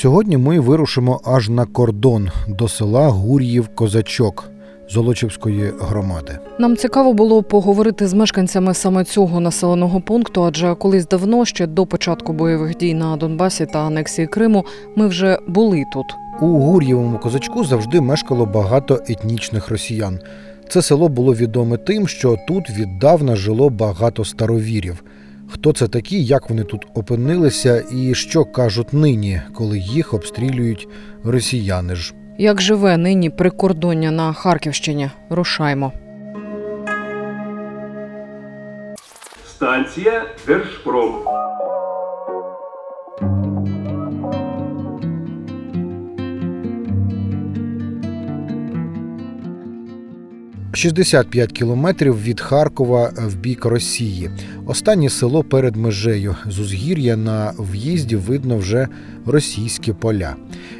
[0.00, 4.50] Сьогодні ми вирушимо аж на кордон до села Гур'їв Козачок
[4.90, 6.38] Золочівської громади.
[6.58, 11.86] Нам цікаво було поговорити з мешканцями саме цього населеного пункту, адже колись давно, ще до
[11.86, 14.64] початку бойових дій на Донбасі та анексії Криму,
[14.96, 16.06] ми вже були тут.
[16.40, 20.20] У Гур'євому козачку завжди мешкало багато етнічних росіян.
[20.68, 25.04] Це село було відоме тим, що тут віддавна жило багато старовірів.
[25.48, 30.88] Хто це такі, як вони тут опинилися, і що кажуть нині, коли їх обстрілюють
[31.24, 32.14] росіяни ж.
[32.38, 35.10] Як живе нині прикордоння на Харківщині?
[35.30, 35.92] Рушаймо.
[39.46, 41.14] Станція Держпром.–
[50.78, 54.30] 65 кілометрів від Харкова в бік Росії.
[54.68, 56.36] Останнє село перед межею.
[56.46, 58.88] З узгір'я на в'їзді видно вже
[59.26, 60.36] російські поля.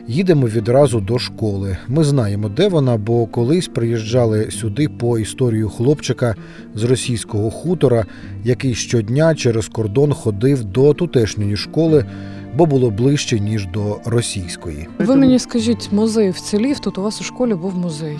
[0.08, 1.76] Їдемо відразу до школи.
[1.88, 6.34] Ми знаємо, де вона, бо колись приїжджали сюди по історію хлопчика
[6.74, 8.06] з російського хутора,
[8.44, 12.04] який щодня через кордон ходив до тутешньої школи,
[12.56, 14.88] бо було ближче ніж до російської.
[14.98, 16.78] Ви мені скажіть, музей вцілів?
[16.78, 18.18] Тут у вас у школі був музей.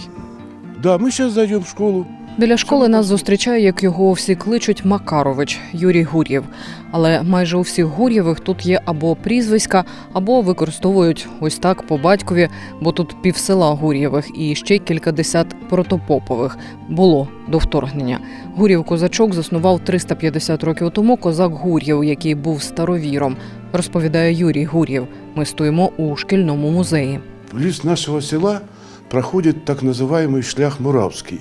[0.83, 2.07] Да, мы сейчас зайдем в школу.
[2.39, 6.45] Біля школи нас зустрічає, як його всі кличуть Макарович Юрій Гур'єв.
[6.91, 12.49] Але майже у всіх Гур'євих тут є або прізвиська, або використовують ось так по батькові,
[12.81, 18.21] бо тут півсела Гур'євих і ще кількадесят протопопових було до вторгнення.
[18.57, 23.37] Гур'єв козачок заснував 350 років тому козак Гур'єв, який був старовіром.
[23.73, 25.07] Розповідає Юрій Гур'єв.
[25.35, 27.21] Ми стоїмо у шкільному музеї.
[27.53, 28.61] Близ нашего села
[29.09, 31.41] проходит так называемый шлях Муравский,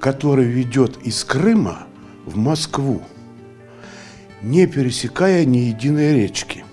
[0.00, 1.86] который ведет из Крыма
[2.24, 3.02] в Москву,
[4.42, 6.64] не пересекая ни единой речки.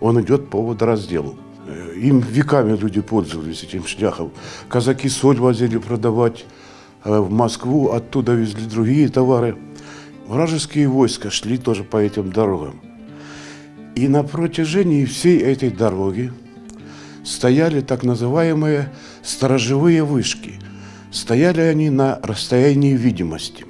[0.00, 1.36] Он идет по водоразделу.
[1.66, 4.30] Э, Им веками люди пользовались этим шляхом.
[4.68, 6.44] Казаки соль возили продавать
[7.04, 9.56] э, в Москву, оттуда везли другие товары.
[10.26, 12.80] Вражеские войска шли тоже по этим дорогам.
[13.96, 16.32] И на протяжении всей этой дороги
[17.24, 18.92] стояли так называемые
[19.22, 20.60] сторожевые вышки.
[21.10, 23.64] Стояли они на расстоянии видимости.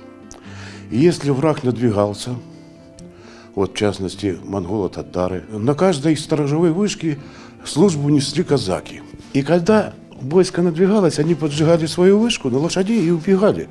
[0.91, 2.35] И если враг надвигался,
[3.55, 7.19] вот в частности монголо-татары, на каждой сторожевой вышке
[7.65, 9.03] службу несли казаки.
[9.33, 13.69] И когда войско надвигалось, они поджигали свою вышку на лошадей и убегали.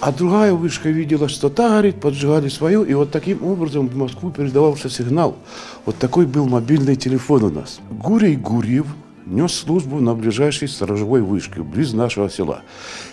[0.00, 4.30] А другая вышка видела, что та горит, поджигали свою, и вот таким образом в Москву
[4.30, 5.36] передавался сигнал.
[5.84, 7.80] Вот такой был мобильный телефон у нас.
[7.90, 8.86] Гурий Гурьев
[9.28, 12.62] нес службу на ближайшей сторожевой вышке, близ нашего села.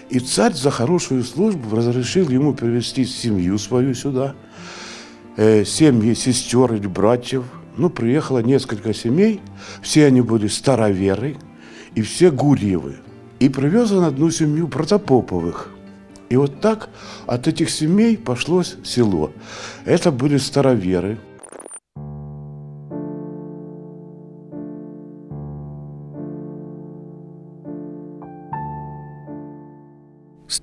[0.09, 4.35] И царь за хорошую службу разрешил ему привести семью свою сюда,
[5.37, 7.43] э, семьи сестер или братьев.
[7.77, 9.41] Ну, приехало несколько семей,
[9.81, 11.37] все они были староверы,
[11.93, 12.95] и все Гурьевы.
[13.39, 15.71] И привез он одну семью Протопоповых.
[16.29, 16.89] И вот так
[17.27, 19.31] от этих семей пошло село.
[19.83, 21.17] Это были староверы.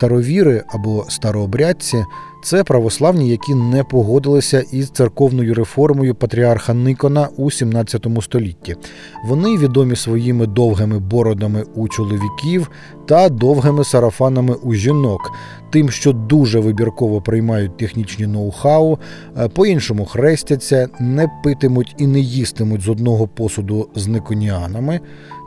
[0.02, 2.04] Старовіри або старообрядці
[2.44, 8.76] це православні, які не погодилися із церковною реформою патріарха Никона у 17 столітті.
[9.24, 12.70] Вони відомі своїми довгими бородами у чоловіків
[13.06, 15.20] та довгими сарафанами у жінок,
[15.70, 18.98] тим, що дуже вибірково приймають технічні ноу-хау,
[19.38, 25.00] е, по-іншому хрестяться, не питимуть і не їстимуть з одного посуду з никоніанами.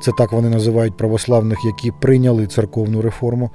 [0.03, 3.51] Це так вони називають православних, які прийняли церковну реформу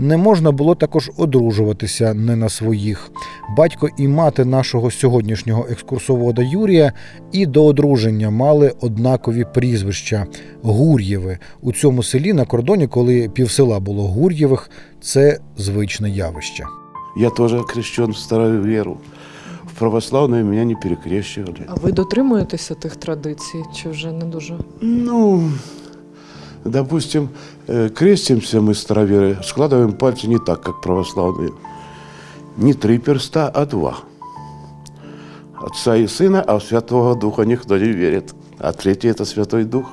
[0.00, 3.10] Не можна було також одружуватися не на своїх.
[3.56, 6.92] Батько і мати нашого сьогоднішнього екскурсовода Юрія
[7.32, 10.26] і до одруження мали однакові прізвища
[10.62, 11.38] Гур'єви.
[11.60, 14.70] У цьому селі на кордоні, коли півсела було Гур'євих,
[15.00, 16.64] це звичне явище.
[17.16, 18.98] Я тоже окрещен в старую веру.
[19.66, 21.60] В православную меня не перекрещивали.
[21.68, 24.58] А ви дотримуєтеся тих традицій, чи вже не дуже?
[24.80, 25.50] Ну,
[26.64, 27.30] допустим,
[27.66, 31.52] э, крестимся мы староверы, складываем пальцы не так, как православные.
[32.56, 33.98] Не три перста, а два.
[35.60, 38.34] Отца и Сына, а в Святого Духа никто не верит.
[38.58, 39.86] А третий– это Святой Дух.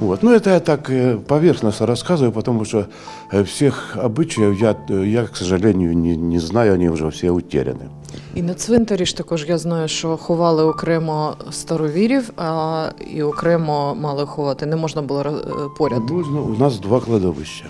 [0.00, 0.22] Вот.
[0.22, 2.88] Ну, это я так э, поверхностно рассказываю, потому что
[3.30, 7.90] э, всех обычаев я, я к сожалению, не, не знаю, они уже все утеряны.
[8.34, 14.26] І на цвинтарі ж також я знаю, що ховали окремо старовірів, а і окремо мали
[14.26, 14.66] ховати.
[14.66, 15.32] Не можна було е,
[15.78, 16.10] поряд.
[16.10, 17.64] Нужно- у нас два кладовища.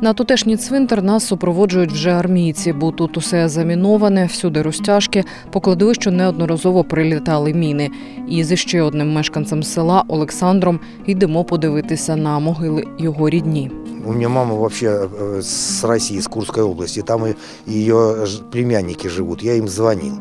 [0.00, 5.24] На тутешній цвинтар нас супроводжують вже армійці, бо тут усе заміноване, всюди розтяжки.
[5.50, 7.90] По кладовищу неодноразово прилітали міни.
[8.28, 13.70] І з ще одним мешканцем села Олександром йдемо подивитися на могили його рідні.
[14.05, 17.01] У меня мама вообще э, с России, с Курской области.
[17.01, 17.35] Там и
[17.67, 19.43] ее ж- племянники живут.
[19.43, 20.13] Я им звонил.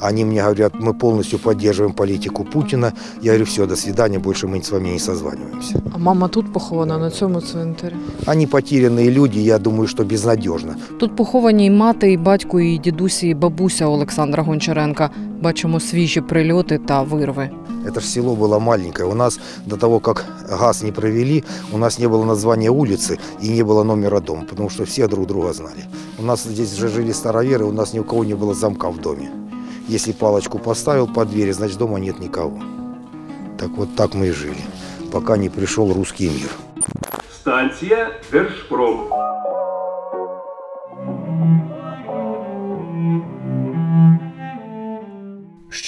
[0.00, 2.92] Они мне говорят, мы полностью поддерживаем политику Путина.
[3.22, 5.82] Я говорю, все, до свидания, больше мы с вами не созваниваемся.
[5.94, 7.94] А мама тут похована на цьому цвинтарі.
[8.26, 10.74] Они потерянные люди, я думаю, что безнадежно.
[10.98, 15.10] Тут поховані і мати, і батько, і дідусі, і бабуся Олександра Гончаренка.
[15.42, 17.50] Бачимо свіжі прильоти та вирви.
[17.89, 19.09] Это же село было маленькое.
[19.09, 21.43] У нас до того, как газ не провели,
[21.73, 25.25] у нас не было названия улицы и не было номера дома, потому что все друг
[25.25, 25.85] друга знали.
[26.19, 29.01] У нас здесь же жили староверы, у нас ни у кого не было замка в
[29.01, 29.31] доме.
[29.87, 32.61] Если палочку поставил под дверь, значит дома нет никого.
[33.57, 34.61] Так вот так мы и жили,
[35.11, 36.49] пока не пришел русский мир.
[37.41, 39.18] Станція Держпром.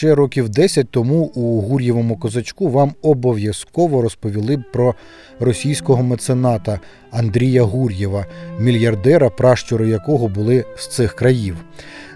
[0.02, 4.96] Ще років 10 тому у Гур'євому козачку вам обов'язково розповіли б про
[5.40, 6.80] російського мецената
[7.12, 8.26] Андрія Гур'єва,
[8.60, 11.56] мільярдера, пращури якого були з цих країв.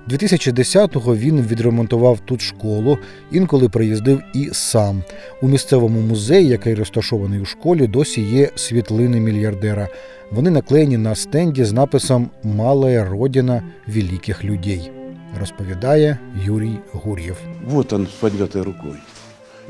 [0.10, 2.98] 2010-го він відремонтував тут школу,
[3.32, 5.04] інколи приїздив і сам.
[5.42, 9.88] У місцевому музеї, який розташований у школі, досі є світлини мільярдера.
[10.32, 14.92] Вони наклеєні на стенді з написом Малая родина великих людей,
[15.41, 17.37] розповідає Юрій Гур'єв.
[17.67, 18.97] Вот он с поднятой рукой.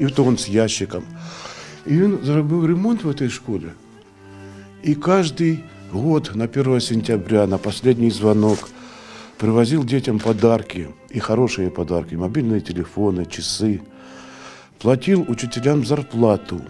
[0.00, 1.02] И вот он с ящиком.
[1.86, 3.72] И він зробив ремонт в этой школе.
[4.86, 5.58] И каждый
[5.92, 8.70] год на 1 сентября, на последний звонок,
[9.36, 10.88] привозил детям подарки.
[11.14, 12.16] И хорошие подарки.
[12.16, 13.80] Мобильные телефоны, часы.
[14.78, 16.60] Платил учителям зарплату.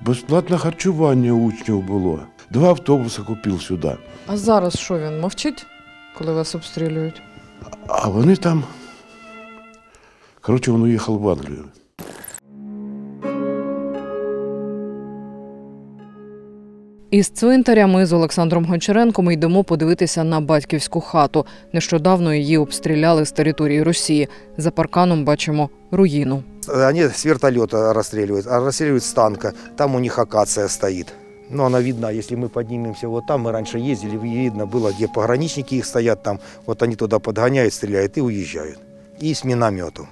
[0.00, 2.20] Безплатне харчування у учнів було.
[2.50, 3.96] Два автобуси купив сюди.
[4.26, 5.66] А зараз що він мовчить,
[6.18, 7.22] коли вас обстрілюють?
[7.87, 8.63] А вони там.
[10.41, 11.65] Коротше, він уїхав в Англію.
[17.11, 21.45] Із цвинтаря ми з Олександром Гончаренком йдемо подивитися на батьківську хату.
[21.73, 24.27] Нещодавно її обстріляли з території Росії.
[24.57, 26.43] За парканом бачимо руїну.
[26.67, 29.53] Они с вертолета расстреливают, а расстреливают с танка.
[29.75, 31.13] Там у них акация стоит.
[31.49, 35.75] Ну, она видна, если мы поднимемся вот там, мы раньше ездили, видно было, где пограничники
[35.75, 38.79] их стоят там, вот они туда подгоняют, стреляют и уезжают.
[39.19, 40.07] И с миномету.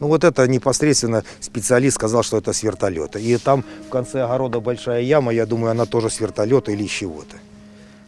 [0.00, 3.18] Ну, вот это непосредственно специалист сказал, что это с вертолета.
[3.18, 6.90] И там в конце огорода большая яма, я думаю, она тоже с вертолета или с
[6.90, 7.36] чего-то.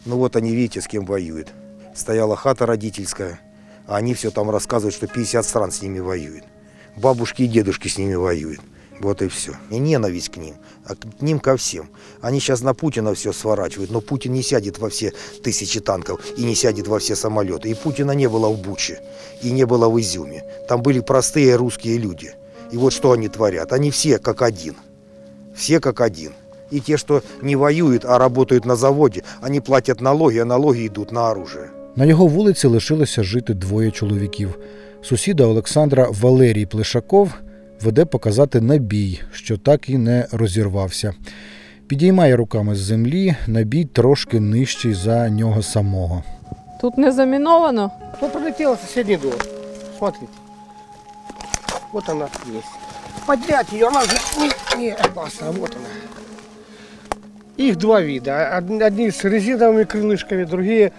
[0.07, 1.49] Ну, вот они, видите, с кем воюют.
[1.95, 3.39] Стояла хата родительская,
[3.87, 6.45] а они все там рассказывают, что 50 стран с ними воюют
[6.97, 8.61] бабушки и дедушки с ними воюют.
[9.02, 9.54] Вот и все.
[9.70, 11.90] И ненависть к ним, а к ним ко всем.
[12.22, 16.44] Они сейчас на Путина все сворачивают, но Путин не сядет во все тысячи танков и
[16.44, 17.70] не сядет во все самолеты.
[17.70, 19.00] И Путина не было в Буче,
[19.44, 20.44] и не было в Изюме.
[20.68, 22.32] Там были простые русские люди.
[22.72, 23.72] И вот что они творят.
[23.72, 24.76] Они все как один.
[25.56, 26.32] Все как один.
[26.72, 31.12] И те, что не воюют, а работают на заводе, они платят налоги, а налоги идут
[31.12, 31.70] на оружие.
[31.96, 34.58] На його вулиці лишилося жити двоє чоловіків.
[35.02, 37.32] Сусіда Олександра Валерій Плешаков
[37.82, 41.14] веде показати набій, що так і не розірвався.
[41.88, 46.24] Підіймає руками з землі, набій трошки нижчий за нього самого.
[46.82, 47.92] Тут не заміновано.
[48.22, 49.34] Ну, пролетела соседний дом.
[49.98, 50.28] Смотрите.
[51.94, 52.26] Вот она
[52.58, 52.68] есть.
[53.26, 55.52] Поднять ее, она же не, не опасна.
[55.52, 55.86] Вот она.
[57.68, 58.58] Их два вида.
[58.58, 60.92] Од- Одни с резиновыми крылышками, другие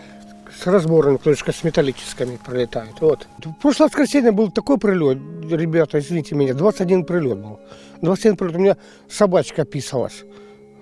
[0.62, 3.00] с разбором, крышка с металлическими пролетает.
[3.00, 3.26] Вот.
[3.44, 5.18] В прошлое воскресенье был такой прилет,
[5.50, 7.58] ребята, извините меня, 21 прилет был.
[8.02, 8.76] 21 прилет, у меня
[9.08, 10.24] собачка писалась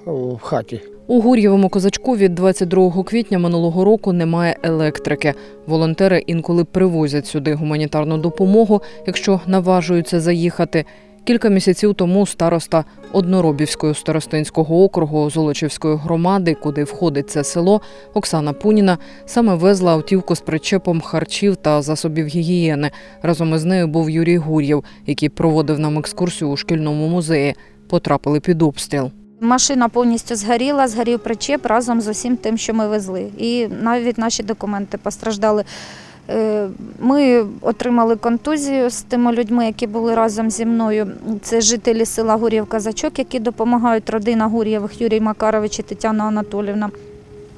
[0.06, 0.80] в хате.
[1.08, 5.34] У Гур'євому козачку від 22 квітня минулого року немає електрики.
[5.66, 10.84] Волонтери інколи привозять сюди гуманітарну допомогу, якщо наважуються заїхати.
[11.23, 17.81] Кілька місяців тому староста Одноробівського старостинського округу Золочівської громади, куди входить це село,
[18.13, 22.91] Оксана Пуніна, саме везла автівку з причепом харчів та засобів гігієни.
[23.21, 27.55] Разом із нею був Юрій Гур'єв, який проводив нам екскурсію у шкільному музеї.
[27.89, 29.11] Потрапили під обстріл.
[29.39, 33.27] Машина повністю згоріла, згорів причеп разом з усім тим, що ми везли.
[33.37, 35.63] І навіть наші документи постраждали.
[36.31, 36.67] Е,
[36.99, 41.11] Ми отримали контузію з тими людьми, які були разом зі мною.
[41.41, 46.89] Це жителі села Гур'єв Казачок, які допомагають родина Гур'євих Юрій Макарович і Тетяна Анатолівна.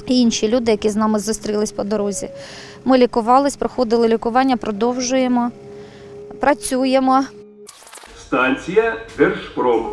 [0.08, 2.30] І інші люди, які з нами зустрілись по дорозі.
[2.86, 5.52] Ми лікувались, проходили лікування, продовжуємо,
[6.40, 7.24] працюємо.
[8.28, 9.86] Станція Держпром.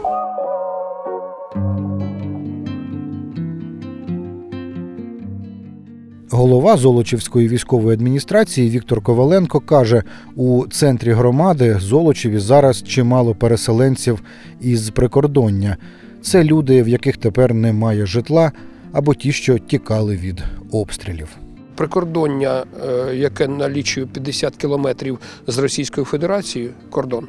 [6.33, 10.03] Голова Золочівської військової адміністрації Віктор Коваленко каже:
[10.37, 14.23] у центрі громади Золочеві зараз чимало переселенців
[14.61, 15.77] із прикордоння.
[16.23, 18.53] Це люди, в яких тепер немає житла,
[18.93, 21.29] або ті, що тікали від обстрілів.
[21.75, 27.27] прикордоння, е, яке налічує 50 кілометрів з Російською Федерацією, кордон,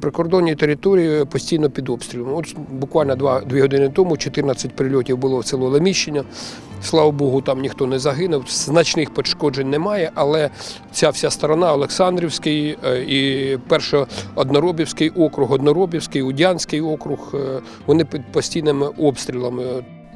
[0.00, 2.34] прикордонні території постійно під обстрілом.
[2.34, 6.24] От буквально два, дві години тому 14 прильотів було в село Леміщення.
[6.82, 10.50] Слава Богу, там ніхто не загинув, значних пошкоджень немає, але
[10.92, 18.86] ця вся сторона Олександрівський е, і першоодноробівський округ, Одноробівський, Удянський округ, е, вони під постійними
[18.86, 19.64] обстрілами.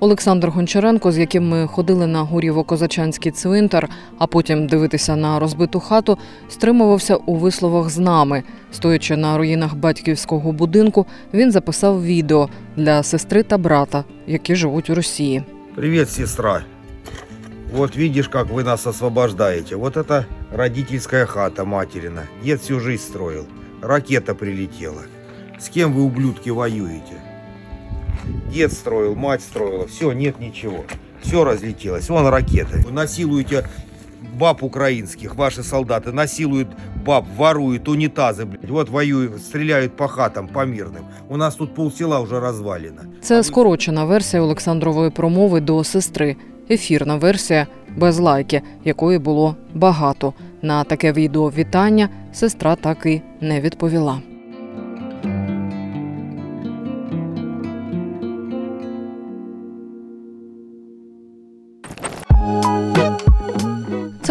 [0.02, 6.18] Олександр Гончаренко, з яким ми ходили на Гур'єво-Козачанський цвинтар, а потім дивитися на розбиту хату,
[6.50, 8.44] стримувався у висловах з нами.
[8.72, 14.96] Стоячи на руїнах батьківського будинку, він записав відео для сестри та брата, які живуть у
[14.96, 15.44] Росії.
[15.76, 16.64] Привет, сестра.
[17.74, 19.76] Вот видишь, как вы нас освобождаете.
[19.76, 22.24] Вот это родительская хата материна.
[22.44, 23.46] Дед всю жизнь строил.
[23.82, 25.04] Ракета прилетела.
[25.60, 27.31] С кем вы, ублюдки, воюете?
[28.54, 29.88] Дед строил, мать строила.
[29.88, 30.86] Все, нет ничего.
[31.22, 32.10] Все разлетелось.
[32.10, 32.84] Вон ракеты.
[32.86, 33.64] Вы насилуете
[34.38, 36.68] баб украинских, ваши солдаты насилуют
[37.06, 38.70] баб, воруют унитазы, блядь.
[38.70, 41.06] Вот воюют, стреляют по хатам, по мирным.
[41.30, 43.02] У нас тут полсела уже развалено.
[43.22, 46.36] Це скорочена версія Олександрової промови до сестри.
[46.70, 50.34] Ефірна версія без лайки, якої було багато.
[50.62, 54.22] На таке відео вітання сестра так і не відповіла.